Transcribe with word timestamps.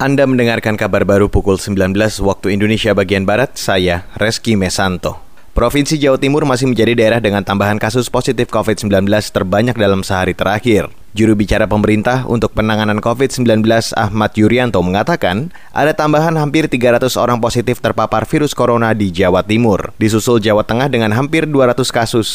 Anda 0.00 0.24
mendengarkan 0.24 0.80
kabar 0.80 1.04
baru 1.04 1.28
pukul 1.28 1.60
19 1.60 1.92
waktu 2.24 2.56
Indonesia 2.56 2.96
bagian 2.96 3.28
Barat, 3.28 3.60
saya 3.60 4.08
Reski 4.16 4.56
Mesanto. 4.56 5.20
Provinsi 5.52 6.00
Jawa 6.00 6.16
Timur 6.16 6.48
masih 6.48 6.72
menjadi 6.72 6.96
daerah 6.96 7.20
dengan 7.20 7.44
tambahan 7.44 7.76
kasus 7.76 8.08
positif 8.08 8.48
COVID-19 8.48 8.88
terbanyak 9.28 9.76
dalam 9.76 10.00
sehari 10.00 10.32
terakhir. 10.32 10.88
Juru 11.12 11.36
bicara 11.36 11.68
pemerintah 11.68 12.24
untuk 12.24 12.56
penanganan 12.56 13.04
COVID-19 13.04 13.60
Ahmad 13.92 14.32
Yuryanto 14.40 14.80
mengatakan 14.80 15.52
ada 15.76 15.92
tambahan 15.92 16.32
hampir 16.40 16.64
300 16.64 17.20
orang 17.20 17.36
positif 17.36 17.84
terpapar 17.84 18.24
virus 18.24 18.56
corona 18.56 18.96
di 18.96 19.12
Jawa 19.12 19.44
Timur, 19.44 19.92
disusul 20.00 20.40
Jawa 20.40 20.64
Tengah 20.64 20.88
dengan 20.88 21.12
hampir 21.12 21.44
200 21.44 21.76
kasus. 21.92 22.28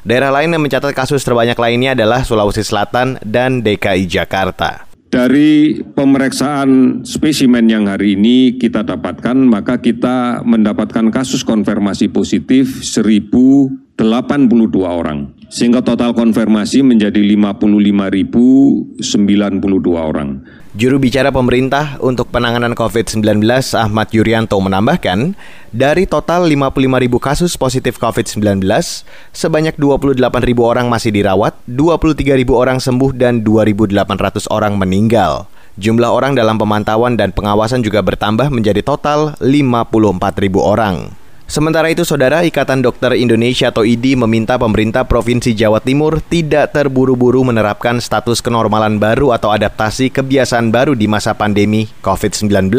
Daerah 0.00 0.32
lain 0.32 0.56
yang 0.56 0.64
mencatat 0.64 0.96
kasus 0.96 1.20
terbanyak 1.28 1.60
lainnya 1.60 1.92
adalah 1.92 2.24
Sulawesi 2.24 2.64
Selatan 2.64 3.20
dan 3.20 3.60
DKI 3.60 4.08
Jakarta. 4.08 4.91
Dari 5.12 5.76
pemeriksaan 5.76 7.04
spesimen 7.04 7.68
yang 7.68 7.84
hari 7.84 8.16
ini 8.16 8.56
kita 8.56 8.80
dapatkan, 8.80 9.36
maka 9.44 9.76
kita 9.76 10.40
mendapatkan 10.40 11.12
kasus 11.12 11.44
konfirmasi 11.44 12.08
positif 12.08 12.80
1082 12.80 13.92
orang. 14.80 15.41
Sehingga 15.52 15.84
total 15.84 16.16
konfirmasi 16.16 16.80
menjadi 16.80 17.20
55.092 17.20 19.04
orang. 19.92 20.40
Juru 20.72 20.96
bicara 20.96 21.28
pemerintah 21.28 22.00
untuk 22.00 22.32
penanganan 22.32 22.72
COVID-19 22.72 23.44
Ahmad 23.76 24.08
Yuryanto 24.16 24.56
menambahkan, 24.56 25.36
dari 25.68 26.08
total 26.08 26.48
55 26.48 27.04
ribu 27.04 27.20
kasus 27.20 27.60
positif 27.60 28.00
COVID-19, 28.00 28.64
sebanyak 29.36 29.76
28 29.76 30.16
ribu 30.40 30.64
orang 30.64 30.88
masih 30.88 31.12
dirawat, 31.12 31.52
23 31.68 32.40
ribu 32.40 32.56
orang 32.56 32.80
sembuh, 32.80 33.12
dan 33.12 33.44
2.800 33.44 34.48
orang 34.48 34.80
meninggal. 34.80 35.52
Jumlah 35.76 36.08
orang 36.08 36.32
dalam 36.32 36.56
pemantauan 36.56 37.20
dan 37.20 37.36
pengawasan 37.36 37.84
juga 37.84 38.00
bertambah 38.00 38.48
menjadi 38.48 38.80
total 38.80 39.36
54 39.44 40.40
ribu 40.40 40.64
orang. 40.64 41.12
Sementara 41.52 41.92
itu, 41.92 42.00
Saudara 42.00 42.48
Ikatan 42.48 42.80
Dokter 42.80 43.12
Indonesia 43.12 43.68
atau 43.68 43.84
IDI 43.84 44.16
meminta 44.16 44.56
pemerintah 44.56 45.04
Provinsi 45.04 45.52
Jawa 45.52 45.84
Timur 45.84 46.24
tidak 46.24 46.72
terburu-buru 46.72 47.44
menerapkan 47.44 48.00
status 48.00 48.40
kenormalan 48.40 48.96
baru 48.96 49.36
atau 49.36 49.52
adaptasi 49.52 50.08
kebiasaan 50.08 50.72
baru 50.72 50.96
di 50.96 51.04
masa 51.04 51.36
pandemi 51.36 51.92
COVID-19. 52.00 52.72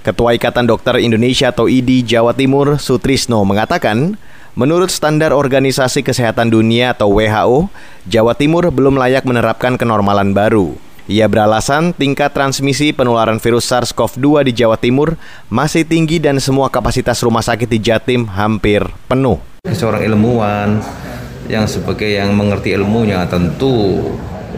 Ketua 0.00 0.32
Ikatan 0.32 0.64
Dokter 0.64 1.04
Indonesia 1.04 1.52
atau 1.52 1.68
IDI 1.68 2.00
Jawa 2.00 2.32
Timur, 2.32 2.80
Sutrisno, 2.80 3.44
mengatakan, 3.44 4.16
Menurut 4.56 4.88
standar 4.88 5.36
Organisasi 5.36 6.00
Kesehatan 6.00 6.48
Dunia 6.48 6.96
atau 6.96 7.12
WHO, 7.12 7.68
Jawa 8.08 8.32
Timur 8.32 8.72
belum 8.72 8.96
layak 8.96 9.28
menerapkan 9.28 9.76
kenormalan 9.76 10.32
baru. 10.32 10.85
Ia 11.06 11.30
beralasan 11.30 11.94
tingkat 11.94 12.34
transmisi 12.34 12.90
penularan 12.90 13.38
virus 13.38 13.70
SARS-CoV-2 13.70 14.50
di 14.50 14.52
Jawa 14.58 14.74
Timur 14.74 15.14
masih 15.46 15.86
tinggi 15.86 16.18
dan 16.18 16.42
semua 16.42 16.66
kapasitas 16.66 17.22
rumah 17.22 17.46
sakit 17.46 17.70
di 17.70 17.78
Jatim 17.78 18.26
hampir 18.26 18.82
penuh. 19.06 19.38
Seorang 19.70 20.02
ilmuwan 20.02 20.82
yang 21.46 21.62
sebagai 21.70 22.10
yang 22.10 22.34
mengerti 22.34 22.74
ilmunya 22.74 23.22
tentu 23.30 24.02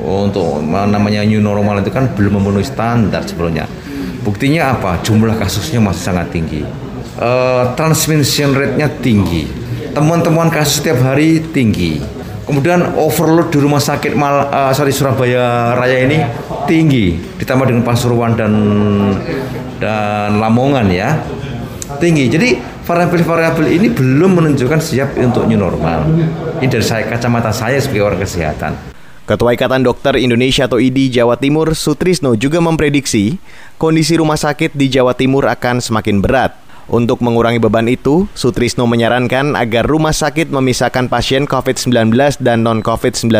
untuk 0.00 0.64
namanya 0.64 1.28
new 1.28 1.44
normal 1.44 1.84
itu 1.84 1.92
kan 1.92 2.08
belum 2.16 2.40
memenuhi 2.40 2.64
standar 2.64 3.20
sebelumnya. 3.28 3.68
Buktinya 4.24 4.72
apa? 4.72 4.96
Jumlah 5.04 5.36
kasusnya 5.36 5.76
masih 5.84 6.08
sangat 6.08 6.32
tinggi. 6.32 6.64
Uh, 7.20 7.76
transmission 7.76 8.56
rate-nya 8.56 8.88
tinggi. 9.04 9.44
Temuan-temuan 9.92 10.48
kasus 10.48 10.80
setiap 10.80 11.04
hari 11.04 11.44
tinggi 11.52 12.19
Kemudian 12.50 12.98
overload 12.98 13.54
di 13.54 13.62
rumah 13.62 13.78
sakit 13.78 14.18
Mal, 14.18 14.50
uh, 14.50 14.74
sorry, 14.74 14.90
Surabaya 14.90 15.70
Raya 15.78 16.02
ini 16.02 16.18
tinggi, 16.66 17.14
ditambah 17.38 17.70
dengan 17.70 17.86
Pasuruan 17.86 18.34
dan 18.34 18.50
dan 19.78 20.42
Lamongan 20.42 20.90
ya 20.90 21.14
tinggi. 22.02 22.26
Jadi 22.26 22.58
variabel-variabel 22.82 23.70
ini 23.70 23.86
belum 23.94 24.42
menunjukkan 24.42 24.82
siap 24.82 25.14
untuk 25.22 25.46
new 25.46 25.62
normal. 25.62 26.10
Ini 26.58 26.66
dari 26.66 26.82
saya 26.82 27.06
kacamata 27.06 27.54
saya 27.54 27.78
sebagai 27.78 28.10
orang 28.10 28.20
kesehatan. 28.26 28.74
Ketua 29.30 29.54
Ikatan 29.54 29.86
Dokter 29.86 30.18
Indonesia 30.18 30.66
atau 30.66 30.82
IDI 30.82 31.22
Jawa 31.22 31.38
Timur 31.38 31.70
Sutrisno 31.78 32.34
juga 32.34 32.58
memprediksi 32.58 33.38
kondisi 33.78 34.18
rumah 34.18 34.34
sakit 34.34 34.74
di 34.74 34.90
Jawa 34.90 35.14
Timur 35.14 35.46
akan 35.46 35.78
semakin 35.78 36.18
berat 36.18 36.59
untuk 36.90 37.22
mengurangi 37.22 37.62
beban 37.62 37.86
itu, 37.86 38.26
Sutrisno 38.34 38.82
menyarankan 38.82 39.54
agar 39.54 39.86
rumah 39.86 40.10
sakit 40.10 40.50
memisahkan 40.50 41.06
pasien 41.06 41.46
COVID-19 41.46 42.10
dan 42.42 42.66
non-COVID-19 42.66 43.30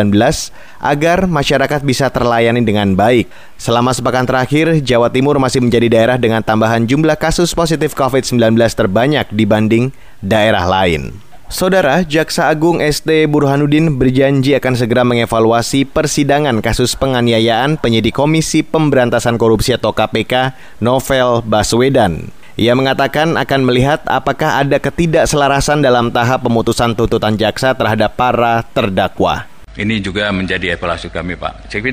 agar 0.79 1.27
masyarakat 1.27 1.83
bisa 1.83 2.07
terlayani 2.07 2.63
dengan 2.63 2.95
baik. 2.95 3.27
Selama 3.59 3.91
sepekan 3.91 4.23
terakhir, 4.23 4.79
Jawa 4.79 5.11
Timur 5.11 5.35
masih 5.35 5.59
menjadi 5.59 5.91
daerah 5.91 6.15
dengan 6.15 6.39
tambahan 6.39 6.87
jumlah 6.87 7.19
kasus 7.19 7.51
positif 7.51 7.91
COVID-19 7.91 8.55
terbanyak 8.71 9.27
dibanding 9.35 9.91
daerah 10.23 10.63
lain. 10.63 11.11
Saudara, 11.51 12.07
Jaksa 12.07 12.47
Agung 12.47 12.79
ST 12.79 13.27
Burhanuddin 13.27 13.99
berjanji 13.99 14.55
akan 14.55 14.79
segera 14.79 15.03
mengevaluasi 15.03 15.83
persidangan 15.83 16.63
kasus 16.63 16.95
penganiayaan 16.95 17.75
penyidik 17.75 18.15
Komisi 18.15 18.63
Pemberantasan 18.63 19.35
Korupsi 19.35 19.75
atau 19.75 19.91
KPK 19.91 20.55
Novel 20.79 21.43
Baswedan. 21.43 22.31
Ia 22.61 22.77
mengatakan 22.77 23.41
akan 23.41 23.61
melihat 23.65 24.05
apakah 24.05 24.61
ada 24.61 24.77
ketidakselarasan 24.77 25.81
dalam 25.81 26.13
tahap 26.13 26.45
pemutusan 26.45 26.93
tuntutan 26.93 27.33
jaksa 27.33 27.73
terhadap 27.73 28.13
para 28.13 28.61
terdakwa. 28.69 29.49
Ini 29.73 29.97
juga 29.97 30.29
menjadi 30.29 30.77
evaluasi 30.77 31.09
kami 31.09 31.41
Pak. 31.41 31.73
Saya 31.73 31.89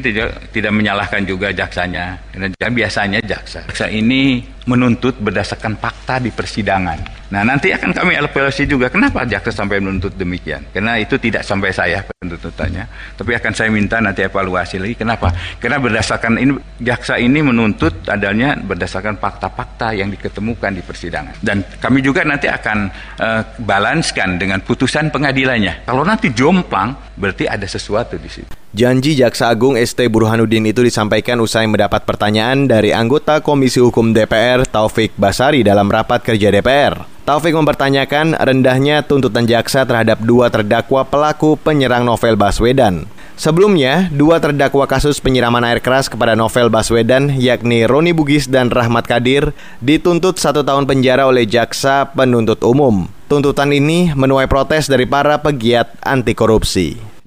tidak, 0.53 0.69
menyalahkan 0.69 1.25
juga 1.25 1.57
jaksanya. 1.57 2.21
Dan 2.61 2.77
biasanya 2.77 3.25
jaksa. 3.25 3.65
Jaksa 3.65 3.89
ini 3.89 4.45
menuntut 4.69 5.17
berdasarkan 5.17 5.81
fakta 5.81 6.21
di 6.21 6.29
persidangan. 6.29 7.17
Nah 7.33 7.45
nanti 7.45 7.73
akan 7.73 7.93
kami 7.93 8.17
evaluasi 8.17 8.65
juga 8.69 8.89
kenapa 8.93 9.25
jaksa 9.25 9.53
sampai 9.53 9.81
menuntut 9.81 10.13
demikian. 10.17 10.65
Karena 10.73 11.01
itu 11.01 11.17
tidak 11.17 11.45
sampai 11.45 11.73
saya 11.73 12.05
penuntutannya, 12.05 12.85
tapi 13.17 13.33
akan 13.37 13.53
saya 13.57 13.69
minta 13.73 14.01
nanti 14.01 14.25
evaluasi 14.25 14.77
lagi. 14.81 14.97
Kenapa? 14.97 15.33
Karena 15.57 15.81
berdasarkan 15.81 16.37
ini 16.41 16.53
jaksa 16.81 17.17
ini 17.17 17.41
menuntut 17.41 18.05
adanya 18.09 18.57
berdasarkan 18.61 19.17
fakta-fakta 19.17 19.97
yang 19.97 20.13
diketemukan 20.13 20.73
di 20.73 20.81
persidangan. 20.85 21.41
Dan 21.41 21.65
kami 21.81 22.05
juga 22.05 22.25
nanti 22.25 22.49
akan 22.49 22.79
uh, 23.21 23.43
balanskan 23.61 24.37
dengan 24.41 24.61
putusan 24.61 25.09
pengadilannya. 25.09 25.89
Kalau 25.89 26.05
nanti 26.05 26.33
jomplang 26.33 27.17
berarti 27.17 27.49
ada 27.49 27.65
sesuatu 27.65 28.17
di 28.21 28.29
situ. 28.29 28.53
Janji 28.77 29.17
Jaksa 29.17 29.49
Agung 29.49 29.81
ST 29.81 29.97
Burhanuddin 30.13 30.69
itu 30.69 30.85
disampaikan 30.85 31.41
usai 31.41 31.65
mendapat 31.65 32.05
pertanyaan 32.05 32.69
dari 32.69 32.93
anggota 32.93 33.41
Komisi 33.41 33.81
Hukum 33.81 34.13
DPR 34.13 34.69
Taufik 34.69 35.17
Basari 35.17 35.65
dalam 35.65 35.89
rapat 35.89 36.21
kerja 36.21 36.53
DPR. 36.53 37.01
Taufik 37.25 37.57
mempertanyakan 37.57 38.37
rendahnya 38.37 39.01
tuntutan 39.01 39.49
jaksa 39.49 39.89
terhadap 39.89 40.21
dua 40.21 40.53
terdakwa 40.53 41.01
pelaku 41.09 41.57
penyerang 41.57 42.05
novel 42.05 42.37
Baswedan. 42.37 43.09
Sebelumnya, 43.41 44.13
dua 44.13 44.37
terdakwa 44.37 44.85
kasus 44.85 45.17
penyiraman 45.17 45.65
air 45.65 45.81
keras 45.81 46.13
kepada 46.13 46.37
novel 46.37 46.69
Baswedan, 46.69 47.41
yakni 47.41 47.89
Roni 47.89 48.13
Bugis 48.13 48.53
dan 48.53 48.69
Rahmat 48.69 49.09
Kadir, 49.09 49.57
dituntut 49.81 50.37
satu 50.37 50.61
tahun 50.61 50.85
penjara 50.85 51.25
oleh 51.25 51.49
jaksa 51.49 52.13
penuntut 52.13 52.61
umum. 52.61 53.09
Tuntutan 53.33 53.73
ini 53.73 54.13
menuai 54.13 54.45
protes 54.45 54.93
dari 54.93 55.09
para 55.09 55.41
pegiat 55.41 55.97
anti 56.05 56.37
korupsi. 56.37 57.08